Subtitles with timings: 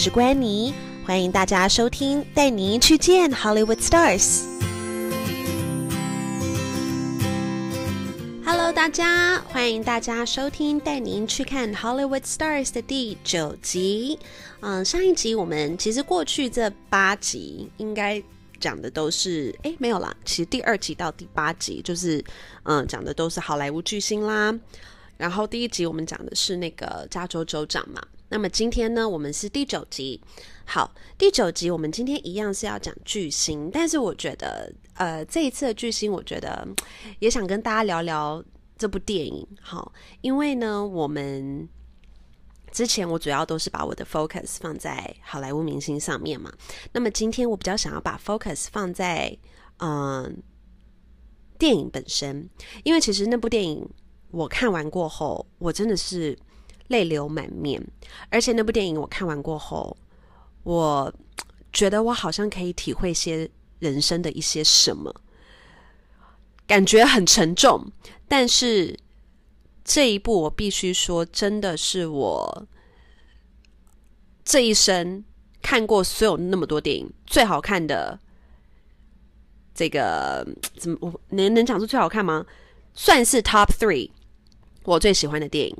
[0.00, 0.72] 是关妮，
[1.04, 4.44] 欢迎大家收听，带您去见 Hollywood Stars。
[8.44, 14.20] Hello，大家，欢迎大家收听，带您去看 Hollywood Stars 的第九集。
[14.60, 18.22] 嗯，上一集我们其实过去这八集应该
[18.60, 22.24] 讲的都是，诶，没有啦，其实第二集到第八集就是，
[22.62, 24.56] 嗯，讲的都是好莱坞巨星啦。
[25.16, 28.00] 然后第一集我们讲的是那个加州州长嘛。
[28.30, 30.20] 那么今天呢，我们是第九集。
[30.66, 36.68] 好，第九集我们今天一样是要讲巨星，但是我觉得，呃，这一次的巨星，我觉得
[37.20, 38.44] 也想跟大家聊聊
[38.76, 39.46] 这部电影。
[39.62, 39.90] 好，
[40.20, 41.66] 因为呢，我们
[42.70, 46.52] 之前我主要都是把我的 focus 放在好莱坞明星上面嘛。
[46.92, 49.34] 那么今天我比较想要把 focus 放在
[49.78, 50.42] 嗯、
[51.58, 52.46] 电影本身，
[52.84, 53.88] 因为其实那部电影
[54.30, 56.38] 我看完过后，我真的是。
[56.88, 57.82] 泪流满面，
[58.28, 59.96] 而且那部电影我看完过后，
[60.64, 61.12] 我
[61.72, 65.14] 觉得我好像可以体会些人生的一些什么，
[66.66, 67.90] 感觉很沉重。
[68.26, 68.98] 但是
[69.84, 72.66] 这一部我必须说，真的是我
[74.44, 75.24] 这一生
[75.62, 78.18] 看过所有那么多电影最好看的。
[79.74, 80.44] 这个
[80.76, 82.44] 怎么我能能讲出最好看吗？
[82.94, 84.10] 算是 Top Three，
[84.82, 85.76] 我最喜欢的电影。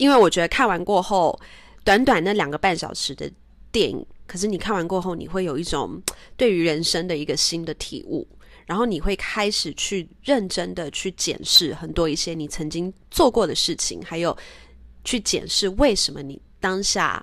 [0.00, 1.38] 因为我觉得看完过后，
[1.84, 3.30] 短短那两个半小时的
[3.70, 6.00] 电影，可是你看完过后，你会有一种
[6.38, 8.26] 对于人生的一个新的体悟，
[8.64, 14.34] 然后你会开始去认真的去检视很多一些你曾经做过的事情，还有
[15.04, 17.22] 去检视为什么你当下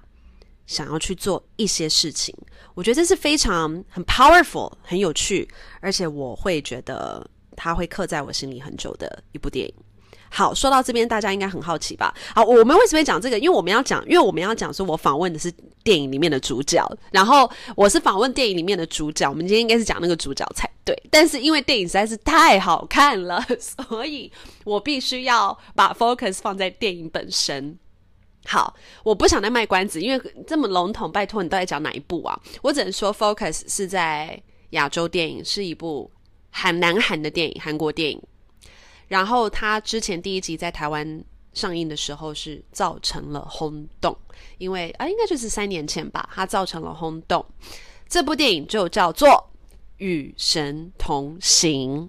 [0.68, 2.32] 想要去做一些事情。
[2.76, 5.50] 我觉得这是非常很 powerful、很有趣，
[5.82, 9.74] 而且我会觉得它会刻在我心里很久的一部电影。
[10.30, 12.14] 好，说到这边，大家应该很好奇吧？
[12.36, 13.40] 好，我们为什么讲这个？
[13.40, 15.52] 因为我们要讲，因为我们要讲说，我访问的是
[15.84, 19.30] 电影里面的主角，然后我是访问电影里面的主角。
[19.30, 24.32] 我们今天应该是讲那个主角才对，但是因为电影实在是太好看了， 所以
[24.64, 27.78] 我必须要把 focus 放在电影本身。
[28.46, 28.74] 好，
[29.04, 32.40] 我不想再卖关子，因为这么笼统，拜托你到底讲哪一部啊？
[32.62, 36.10] 我只能说 focus 是在亚洲电影，是一部
[36.52, 38.22] 韩南韩的电影，韩国电影。
[39.08, 41.24] 然后他之前第一集在台湾
[41.54, 44.16] 上映的时候是造成了轰动，
[44.58, 47.44] 因为啊，应该就是三年前吧，它造成了轰动。
[48.08, 49.30] 这部电影就叫做
[49.98, 52.04] 《与神同行》。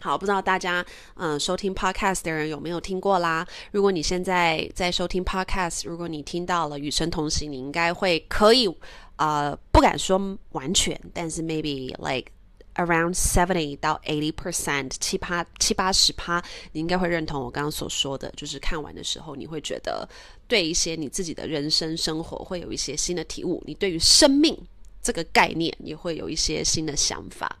[0.00, 0.84] 好，不知道大家
[1.14, 3.46] 嗯、收听 podcast 的人有没有听过啦？
[3.70, 8.68] 如果你现在在收听 podcast，如果你听到了《与神同行》，你应该会可以、
[9.14, 12.32] 呃，不敢说完全，但是 maybe like。
[12.76, 20.06] Around seventy 到 eighty percent，七八七八十趴，你应该会认同我刚刚所说的，就是看完的时候，你会觉得
[20.46, 24.54] 对一些你自己的人生生活会有一些新的体悟，你对于生命
[25.02, 27.58] 这个概念也会有一些新的想法。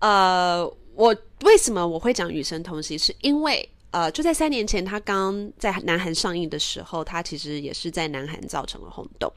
[0.00, 9.32] 呃，我为什么我会讲《与生同行》，是因为呃，就在三年前，他刚在南韩上映的时候，他其实也是在南韩造成了轰动。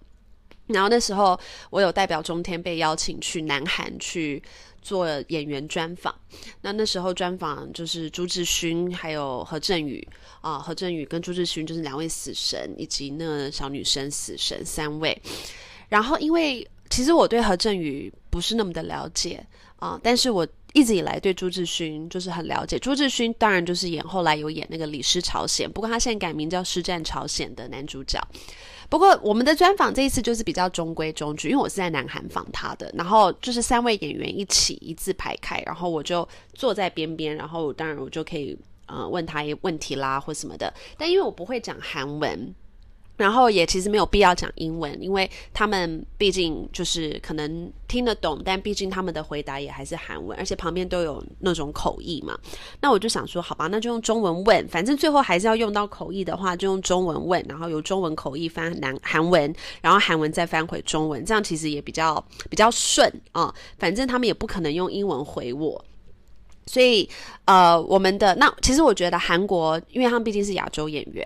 [0.67, 1.39] 然后那时候，
[1.69, 4.41] 我有代表中天被邀请去南韩去
[4.81, 6.13] 做演员专访。
[6.61, 10.05] 那那时候专访就是朱智勋还有何正宇
[10.41, 15.19] 啊，何正宇跟朱智勋就是两位死神，以及那小女生死神三位。
[15.87, 19.45] 然后因为其实我对何正宇不是那么的了解
[19.77, 22.77] 啊，但是我一直以来对朱智勋就是很了解。
[22.77, 28.19] 朱智勋当然就是演后来有演那个《李尸朝鲜》，不过他现在改名叫《师战朝鲜》的男主角。
[28.89, 42.55] 不过我们的专访这一次就是比较中规中矩，因为我是在南韩访他的，然后就是三位演员一起一字排开，然后我就坐在边边，然后当然我就可以呃问他一问题啦或什么的，但因为我不会讲韩文。
[43.17, 52.37] 然后也其实没有必要讲英文，因为他们毕竟就是可能听得懂，但毕竟他们的回答也还是韩文，而且旁边都有那种口译嘛。
[52.79, 63.53] 那我就想说，好吧，那就用中文问，反正最后还是要用到口译的话，就用中文问，然后由中文口译翻南韩文，然后韩文再翻回中文，这样其实也比较比较顺啊。
[63.79, 65.83] 反正他们也不可能用英文回我。
[66.67, 67.09] 所以，
[67.45, 71.25] 呃，我们的那其实我觉得韩国，因为他们毕竟是亚洲演员，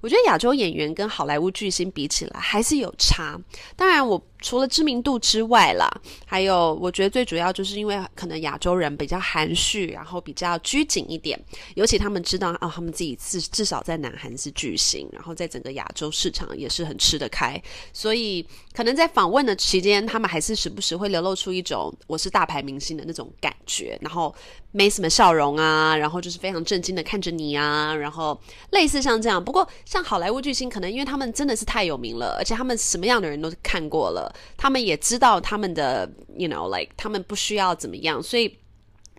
[0.00, 3.40] 我觉得亚洲演员跟好莱坞巨星比起来还是有差。
[3.74, 5.88] 当然，我除了知名度之外啦，
[6.26, 11.40] 还有我觉得最主要就是因为可能亚洲人比较含蓄，然后比较拘谨一点，
[11.76, 17.60] 尤其他们知道啊、他们自己至至少在南韩是巨星，然后在整个亚洲市场也是很吃得开，
[17.92, 24.34] 所以可能在访问的期间，他们还是时不时会流露出一种我是大牌明星的那种感觉，然后
[24.72, 28.38] 没什么笑容啊，然后就是非常震惊的看着你啊，然后
[28.70, 29.42] 类似像这样。
[29.42, 34.31] 不过像好莱坞巨星，可能因为他们真的是太有名了，而且他们什么样的人都看过了。
[34.56, 38.58] 他们也知道他们的，you know，like 他们不需要怎么样，所以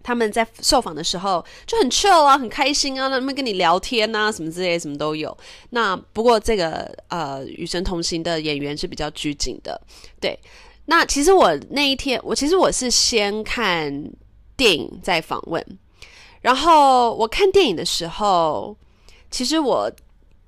[0.01, 5.35] 他们在受访的时候就很 chill 啊，很开心啊，他们跟你聊天啊，什么之类，什么都有。
[5.69, 9.79] 那不过这个呃，与神同行的演员是比较拘谨的，
[10.19, 10.37] 对。
[10.85, 14.11] 那其实我那一天，我其实我是先看
[14.57, 15.65] 电影再访问，
[16.41, 18.75] 然后我看电影的时候，
[19.31, 19.89] 其实我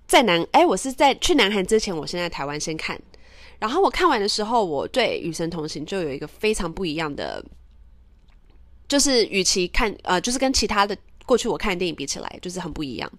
[0.06, 3.02] 在南，哎，我是在去南韩之前，我先在台湾先看。
[3.60, 7.44] 然后我看完的时候，我对《与神同行》就有一个非常不一样的，
[8.88, 13.12] 就是与其看呃，就是跟其他的过去我看电影比起来，就是很不一样。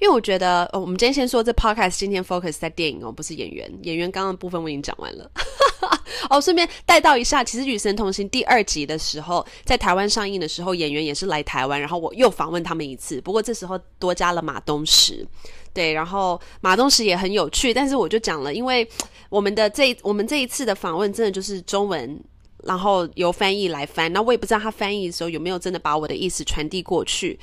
[0.00, 3.70] 因为我觉得，呃，我们今天先说这 podcast，今天 focus 在电影哦，不是演员。
[3.82, 5.30] 演员刚刚部分我已经讲完了。
[6.30, 13.20] 哦，顺便带到一下，其实《与神同行》第二集的时候，在台湾上映的时候，演员也是来台湾，然后我又访问他们一次。
[13.20, 15.26] 不过这时候多加了马东石。
[15.74, 18.86] 对，然后马东石也很有趣，但是我就讲了，因为
[19.30, 22.22] 我们的这我们这一次的访问真的就是中文，
[22.64, 27.38] 然后由翻译来翻，那我也不知道他翻译的时候有没有真的把我的意思传递过去。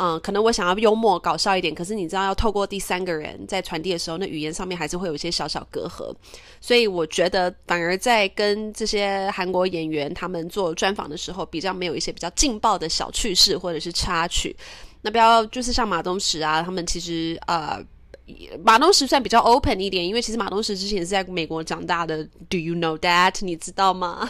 [0.00, 6.14] 嗯，可能我想要幽默搞笑一点，可是你知道要透过第三个人在传递的时候，那语言上面还是会有一些小小隔阂，
[6.60, 14.54] 所以我觉得反而在跟这些韩国演员他们做专访的时候，比较没有一些比较劲爆的小趣事或者是插曲。
[15.02, 17.84] 那不要就是像马东石啊，他们其实呃，
[18.63, 23.35] 马东石算比较 open 一点，因为其实马东石之前是在美国长大的，Do you know that？
[23.41, 24.29] 你知道吗？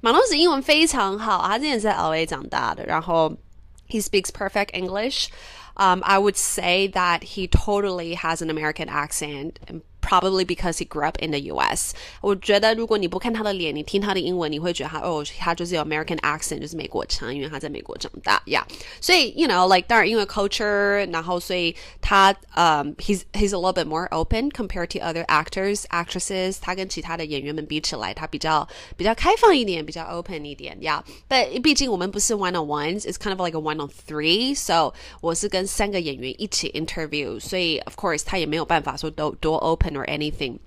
[0.00, 3.32] 马东石英文非常好，他之前是在 LA 长大的，然后
[3.88, 9.52] he speaks perfect English。Um, I would say that he totally has an American accent.
[10.06, 11.94] Probably because he grew up in the U.S.
[12.20, 18.66] 我觉得如果你不看他的脸，你听他的英文，你会觉得他哦，他就是有 American accent，就是美国腔，因为他在美国长大呀。
[18.68, 18.74] Yeah.
[19.00, 25.84] 所以，you know, like 当然因为 culture，然后所以他呃、um,，he's he's a little bit more open compared to other actors
[25.90, 26.56] actresses。
[26.60, 31.02] 他跟其他的演员们比起来，他比较比较开放一点，比较 open 一点呀。
[31.28, 31.62] 但、yeah.
[31.62, 38.22] 毕竟我们不是 one on ones，it's kind of like a one on three。So 我是跟三个演员一起 interview，所以 of course
[38.26, 39.92] 他也没有办法说都多 open。
[39.96, 40.58] or anything，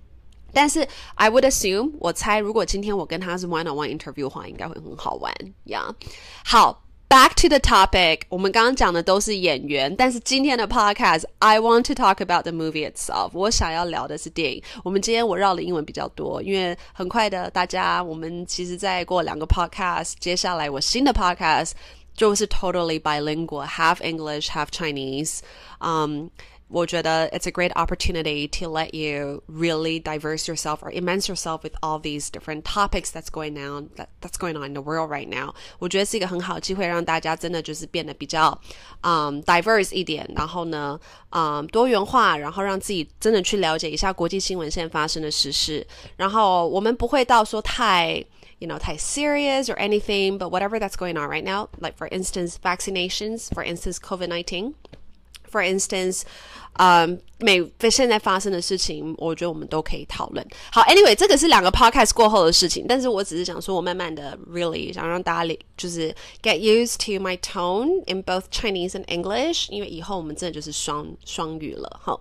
[0.54, 5.34] 但是 I would assume，我猜如果今天我跟他是 one on one interview 的话，应该会很好玩
[5.66, 5.94] 呀。
[6.00, 6.08] Yeah.
[6.46, 13.32] 好，back to the topic，我们刚刚讲的都是演员，但是今天的 podcast，I want to talk about the movie itself。
[13.34, 14.64] 我想要聊的是电影。
[14.84, 21.72] 我们今天我绕的英文比较多，因为很快的，大家我们其实再过两个 podcast，接下来我新的 podcast
[22.16, 25.40] 就是 totally bilingual，half English，half Chinese。
[25.80, 26.30] 嗯。
[26.70, 31.76] 我觉得 it's a great opportunity to let you really diverse yourself or immerse yourself with
[31.84, 35.30] all these different topics that's going on that that's going on in the world right
[35.30, 35.54] now。
[35.78, 38.60] 我觉得是一个很好的机会，让大家真的就是变得比较
[39.02, 41.00] 嗯 diverse 一点，然后呢
[41.30, 45.86] 嗯多元化，然后让自己真的去了解一下国际新闻现在发生的时事。
[46.18, 48.26] 然后我们不会到说太
[48.58, 52.10] you know 太 serious or anything, but whatever that's going on right now, like for
[52.10, 54.74] instance vaccinations, for instance COVID-19,
[55.52, 56.22] for instance
[56.78, 57.08] 呃，
[57.40, 60.46] 每现在发生的事情，我觉得我们都可以讨论。
[60.74, 66.14] 好，Anyway，这个是两个 podcast 过后的事情，但是我只是想说，我慢慢的，really 想让大家就是
[66.44, 71.98] get used to my tone in both Chinese and English，因为以后我们真的就是双双语了。
[72.04, 72.20] 好，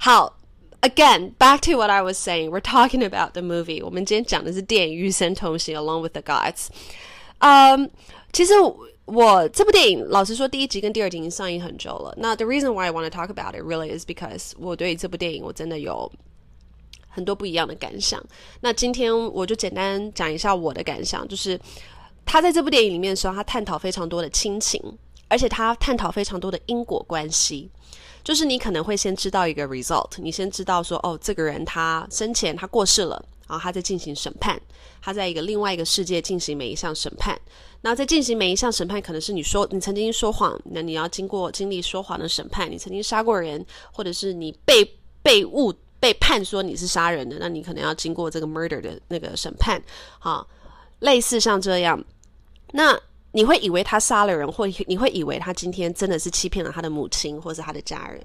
[0.00, 0.36] 好，
[0.80, 3.84] again back to what I was saying，we're talking about the movie。
[3.84, 6.66] 我们今天讲的是电影《与神同行》，Along with the Gods。
[7.38, 7.88] 嗯，
[8.32, 8.54] 其实。
[9.07, 12.13] 我这部电影，老实说，第一集跟第二集已经上映很久了。
[12.17, 16.11] 那 the reason why I want to talk about it really is because 我对这部电影我真的有
[17.07, 18.21] 很多不一样的感想。
[18.59, 21.57] 那今天我就简单讲一下我的感想，就是
[22.25, 24.81] 他在这部电影里面的时候，他探讨非常多的亲情，
[25.29, 27.71] 而且他探讨非常多的因果关系。
[28.25, 33.23] 就是你可能会先知道一个 result，你先知道说，哦，这个人他生前他过世了。
[33.47, 34.59] 然后他在进行审判，
[35.01, 37.39] 他在一个另外一个世界进行每一项审判。
[37.81, 42.69] 那在进行每一项审判，可能是你说你曾经说谎，那你要经过经历说谎的审判。
[42.69, 44.83] 你曾经杀过人，或者是你被
[45.21, 49.81] 被误被判说你是杀人的，那你可能要经过这个 murder 的那个审判。
[50.19, 50.47] 好，
[50.99, 52.03] 类似像这样，
[52.71, 52.99] 那。
[53.37, 58.19] 你会以为他杀了人，或你会以为他今天真的是欺骗了他的母亲或是他的家人，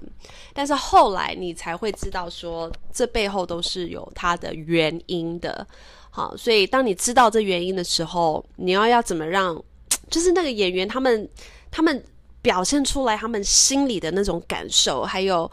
[0.53, 5.67] 但是后来你才会知道说，这背后都是有他的原因的。
[6.09, 9.55] 好，所以当你知道这原因的时候，你要要怎么让，
[10.09, 11.29] 就是那个演员他们
[11.69, 12.03] 他们
[12.41, 15.49] 表现出来他们心里的那种感受，还有。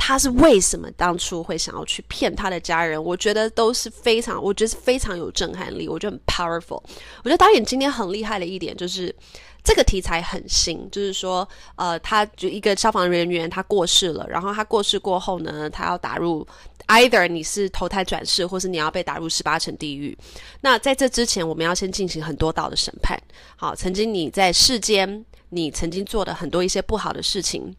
[0.00, 3.02] 他是为什么当初会想要去骗他的家人？
[3.02, 6.80] 我觉得都是非常，我觉得是非常有震撼力，我觉得很 powerful。
[7.22, 9.14] 我觉得导演今天很厉害的一点就是，
[9.62, 16.46] 这个题材很新，就是说，呃，他就一个消防人员他过世了，然后他过世过后呢，他要打入
[16.86, 20.16] either 你是投胎转世，或是你要被打入十八层地狱。
[20.62, 23.20] 那在这之前，我们要先进行很多道的审判。
[23.56, 27.74] 好，曾经你在世间，你曾经做的很多一些不好的事情。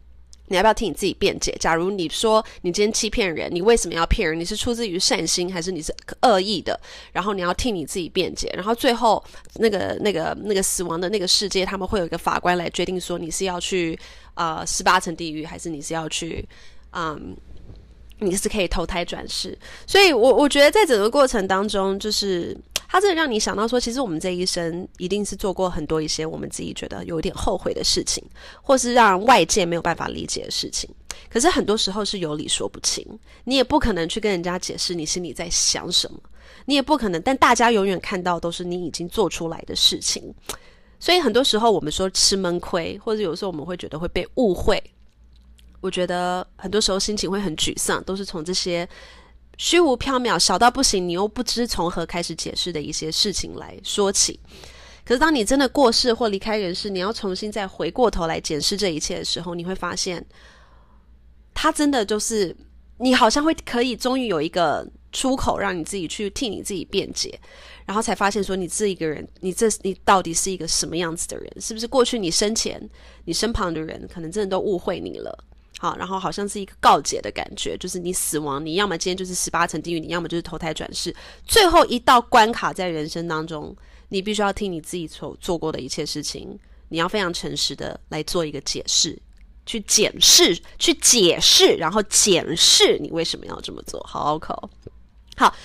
[0.50, 1.56] 你要不要替你自己辩解？
[1.60, 4.38] 假如你说你今天欺骗人，你为什么要骗人？
[4.38, 6.78] 你是出自于善心，还是你是恶意的？
[7.12, 8.52] 然后你要替你自己辩解。
[8.52, 13.96] 然后最后那个那个那个死亡的那个世界，他们会有一个法官来决定说你是要去
[14.34, 16.44] 呃十八层地狱，还是你是要去
[16.92, 17.36] 嗯，
[18.18, 19.56] 你是可以投胎转世。
[19.86, 22.56] 所以我我觉得在整个过程当中，就是。
[22.92, 28.20] 他真的让你想到说，其实我们这一生一定是做过很多一些我们自己觉得有一点后悔的事情，
[28.60, 30.90] 或是让外界没有办法理解的事情。
[31.28, 33.06] 可是很多时候是有理说不清，
[33.44, 36.18] 你也不可能去跟人家解释你心里在想什么，
[36.64, 37.22] 你也不可能。
[37.22, 40.34] 但大家永远看到都是你已经做出来的事情，
[40.98, 44.82] 所以很多时候我们说吃闷亏，或者有时候我们会觉得会被误会。
[45.80, 48.88] 我觉得很多时候心情会很沮丧，都是从这些。
[49.60, 54.40] 虚无缥缈，小到不行，你又不知从何开始解释的一些事情来说起。
[55.04, 60.24] 可是，当你真的过世或离开人世，你要重新再回过头来检视这一切的时候，你会发现，
[61.52, 62.56] 他真的就是
[62.96, 67.38] 你好像会可以终于有一个出口，让你自己去替你自己辩解，
[67.84, 71.52] 然后才发现说，你这一个人，你这你到底是一个什么样子的人？
[71.60, 72.80] 是不是过去你生前
[73.26, 75.44] 你身旁的人可能真的都误会你了？
[75.82, 81.14] 好，然后好像是一个告解的感觉，就是你死亡，你要么今天就是十八层地狱，你要么就是投胎转世，
[81.46, 83.74] 最后一道关卡在人生当中，
[84.10, 86.58] 你必须要听你自己所做过的一切事情，
[86.90, 89.18] 你要非常诚实的来做一个解释，
[89.64, 93.98] 去检视，去解释，然后检视你为什么要这么做。
[94.06, 94.68] 好口，
[95.38, 95.56] 好。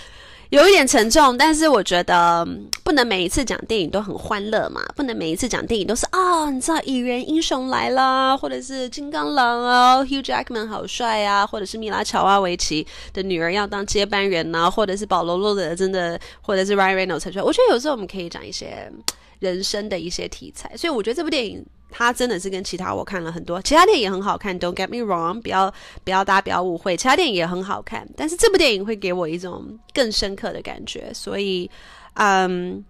[0.50, 2.48] 有一点沉重，但是我觉得
[2.84, 17.42] 不能每一次讲电影都很欢乐嘛，不能每一次讲电影都是啊、你知道蚁人英雄来了，或者是金刚狼啊、哦、，Hugh Jackman 好帅啊，或者是米拉乔瓦维奇的女儿要当接班人啊，或者是保罗洛德真的，或者是 Ryan Reynolds 才帅。
[17.42, 18.92] 我觉得有时候我们可以讲一些
[19.40, 21.66] 人生的一些题材，所以我觉得这部电影。
[21.90, 25.74] 它真的是跟其他我看了很多，其他电影也很好看，Don't get me wrong，不要
[26.04, 31.70] 不要大家不要误会，其他电影也很好看，但是这部电影会给我一种更深刻的感觉，所以，
[32.16, 32.84] 嗯，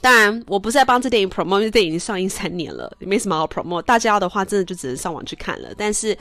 [0.00, 6.16] 当然我不是在帮这电影 promote，因为电影已经上映三年了，也没什么好 promote，大家要的话真的就只能上网去看了，但是。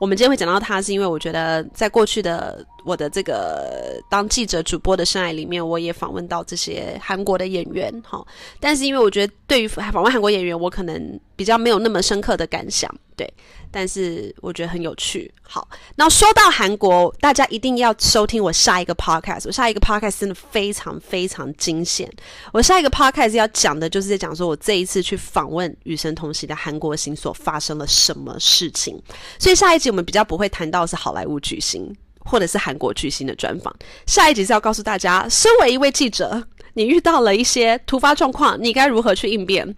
[0.00, 8.24] 我们今天会讲到他，是因为我觉得在过去的我的这个当记者主播的生涯里面，我也访问到这些韩国的演员，哈。
[8.60, 13.32] 但是因为我觉得对于访问韩国演员，我可能比较没有那么深刻的感想，对。
[13.70, 15.28] 但是我觉得很有趣。
[15.42, 19.46] 好，那说到韩国，大家一定要收听我下一个 podcast。
[19.46, 22.08] 我下一个 podcast 真的非常非常惊险。
[22.52, 28.96] 我下一个 podcast 要讲的就是在讲说我这一次去访问《与神同行》的韩国行所发生了什么事情。
[29.40, 31.92] 所以下一集我们比较不会谈到是好莱坞巨星
[32.24, 33.74] 或者是韩国巨星的专访。
[34.06, 39.76] 下一集是要告诉大家，身为一位记者，你遇到了一些突发状况，你该如何去应变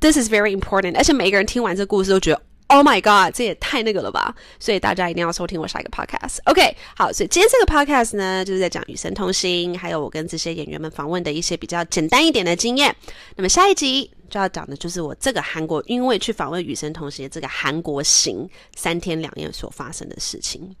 [0.00, 0.96] ？This is very important。
[0.96, 2.42] 而且每一个人听完这故事都觉得。
[2.70, 4.34] Oh my god，这也太那个了吧！
[4.60, 6.36] 所以大家一定要收听我下一个 podcast。
[6.44, 12.94] OK，好，所以今天这个 podcast 呢，就是在讲《与神同行》，还有我跟这些演员们访问的一些比较简单一点的经验。
[13.36, 20.76] 那么下一集就要讲的就是我这个韩国，因为去访问《与神同行》这个韩国行三天两夜所发生的事情。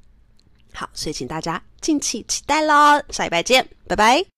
[0.72, 3.02] 好，所以请大家敬请期待喽！
[3.10, 4.37] 下一拜见，拜拜。